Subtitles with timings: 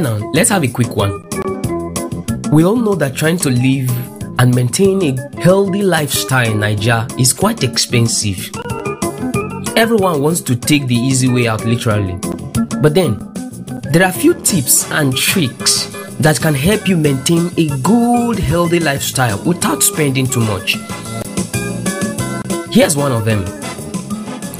[0.00, 1.22] now let's have a quick one.
[2.50, 3.90] We all know that trying to live
[4.38, 8.50] and maintain a healthy lifestyle in Nigeria is quite expensive.
[9.76, 12.18] Everyone wants to take the easy way out, literally.
[12.80, 13.18] But then,
[13.92, 15.86] there are a few tips and tricks
[16.20, 20.76] that can help you maintain a good, healthy lifestyle without spending too much.
[22.70, 23.44] Here's one of them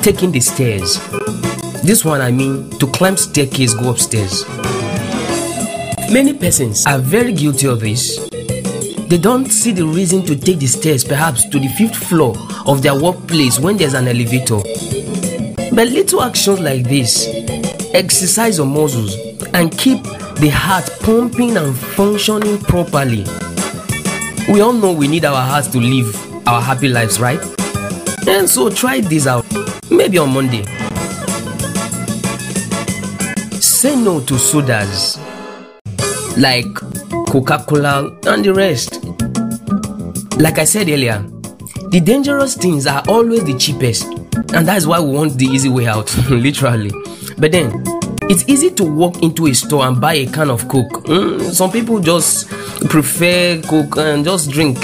[0.02, 0.98] taking the stairs.
[1.82, 4.44] This one, I mean, to climb staircase, go upstairs.
[6.12, 8.28] Many persons are very guilty of this.
[9.08, 12.82] They don't see the reason to take the stairs, perhaps to the fifth floor of
[12.82, 14.58] their workplace when there's an elevator.
[15.74, 17.26] But little actions like this
[17.94, 19.16] exercise your muscles
[19.54, 20.02] and keep
[20.36, 23.24] the heart pumping and functioning properly.
[24.52, 27.40] We all know we need our hearts to live our happy lives, right?
[28.28, 29.46] And so try this out,
[29.90, 30.64] maybe on Monday.
[33.60, 35.18] Say no to sodas
[36.36, 36.72] like
[37.28, 39.04] Coca Cola and the rest.
[40.38, 41.24] Like I said earlier,
[41.90, 44.04] the dangerous things are always the cheapest,
[44.54, 46.90] and that's why we want the easy way out, literally.
[47.38, 47.84] But then,
[48.30, 51.04] it's easy to walk into a store and buy a can of Coke.
[51.04, 52.48] Mm, some people just
[52.88, 54.78] prefer Coke and just drink.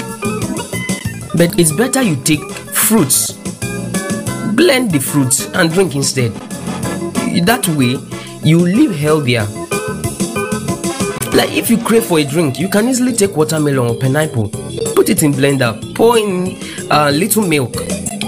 [1.35, 3.33] But it's better you take fruits,
[4.53, 6.31] blend the fruits, and drink instead.
[7.45, 7.97] That way,
[8.47, 9.47] you live healthier.
[11.39, 14.49] Like if you crave for a drink, you can easily take watermelon or pineapple,
[14.93, 16.57] put it in blender, pour in
[16.91, 17.71] a little milk,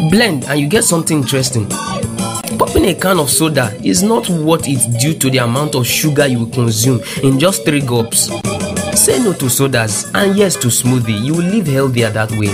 [0.09, 1.67] blend, and you get something interesting.
[2.57, 6.25] Popping a can of soda is not what it's due to the amount of sugar
[6.25, 8.29] you will consume in just three gulps.
[8.97, 11.21] Say no to sodas and yes to smoothie.
[11.21, 12.47] You will live healthier that way.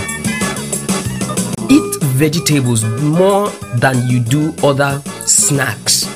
[1.70, 6.08] Eat vegetables more than you do other snacks.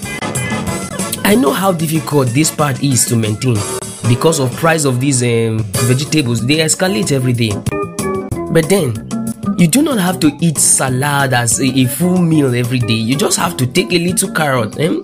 [1.24, 3.56] I know how difficult this part is to maintain
[4.08, 5.58] because of price of these um,
[5.88, 7.50] vegetables they escalate every day.
[8.52, 8.94] But then
[9.58, 12.94] you do not have to eat salad as a, a full meal every day.
[12.94, 14.94] You just have to take a little carrot eh?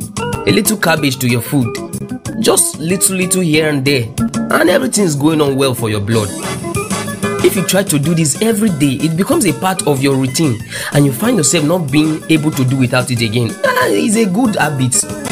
[0.47, 1.67] a little cabbage to your food.
[2.41, 4.09] Just little little here and there.
[4.51, 6.29] And everything is going on well for your blood.
[7.45, 10.59] If you try to do this every day it becomes a part of your routine.
[10.93, 13.51] And you find yourself not being able to do without it again.
[13.65, 15.28] Ah, it's a good habit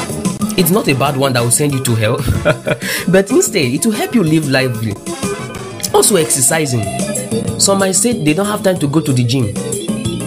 [0.56, 2.16] it's not a bad one that will send you to hell,
[3.08, 4.92] but instead, it will help you live lively.
[5.92, 6.82] Also, exercising.
[7.58, 9.54] Some might say they don't have time to go to the gym.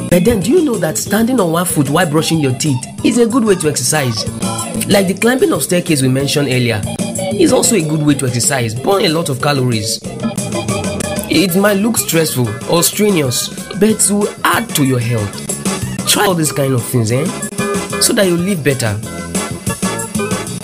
[0.10, 3.18] But then, do you know that standing on one foot while brushing your teeth is
[3.18, 4.26] a good way to exercise?
[4.88, 6.82] Like the climbing of staircase we mentioned earlier,
[7.40, 10.00] is also a good way to exercise, burn a lot of calories.
[11.32, 16.08] It might look stressful or strenuous, but it will add to your health.
[16.08, 17.26] Try all these kind of things, eh?
[18.02, 19.19] So that you live better.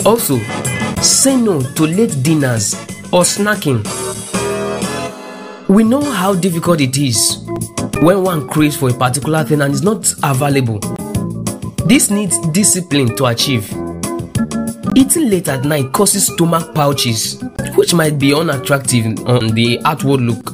[0.06, 0.38] Also,
[1.02, 2.74] say no to late dinners
[3.12, 3.82] or snacking.
[5.66, 7.44] We know how difficult it is
[8.00, 10.78] when one craves for a particular thing and is not available.
[11.86, 13.68] This needs discipline to achieve.
[14.94, 17.42] Eating late at night causes stomach pouches,
[17.74, 20.52] which might be unattractive on the outward look.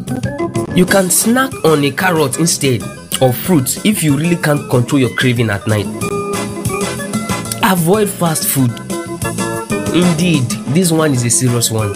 [0.75, 2.83] You can snack on a carrot instead
[3.21, 5.85] of fruit if you really can't control your craving at night.
[7.63, 8.92] Avoid fast food
[9.95, 11.95] Indeed, this one is a serious one.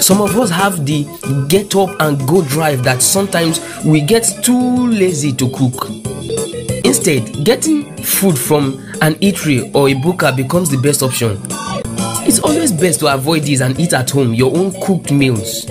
[0.00, 1.04] Some of us have the
[1.46, 5.90] get up and go drive that sometimes we get too lazy to cook.
[6.86, 11.38] Instead, getting food from an eatery or a buka becomes the best option.
[12.26, 15.66] It's always best to avoid this and eat at home your own cooked meals.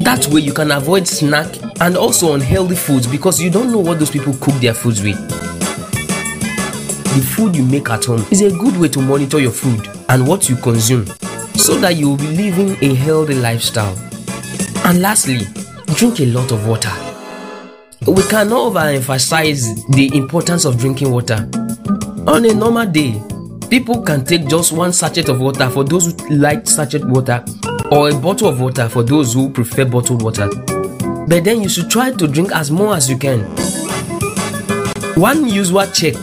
[0.00, 3.98] That way, you can avoid snack and also unhealthy foods because you don't know what
[3.98, 5.18] those people cook their foods with.
[7.12, 10.26] The food you make at home is a good way to monitor your food and
[10.26, 11.06] what you consume
[11.56, 13.96] so that you will be living a healthy lifestyle.
[14.84, 15.40] And lastly,
[15.94, 16.92] drink a lot of water.
[18.06, 21.48] We cannot overemphasize the importance of drinking water.
[22.26, 23.20] On a normal day,
[23.68, 27.44] people can take just one sachet of water for those who like sachet water
[27.90, 30.48] or a bottle of water for those who prefer bottled water.
[31.26, 33.40] But then you should try to drink as more as you can.
[35.16, 36.14] One usual check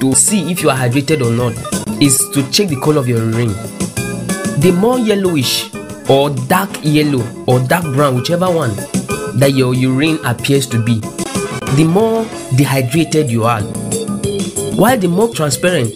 [0.00, 3.18] to see if you are hydrated or not is to check the color of your
[3.18, 3.52] urine.
[4.60, 5.72] The more yellowish
[6.08, 8.74] or dark yellow or dark brown, whichever one
[9.38, 11.00] that your urine appears to be,
[11.76, 12.24] the more
[12.56, 13.62] dehydrated you are.
[14.80, 15.92] While the more transparent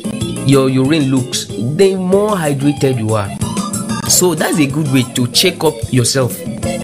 [0.47, 3.31] your urine looks, the more hydrated you are.
[4.09, 6.39] So that's a good way to check up yourself.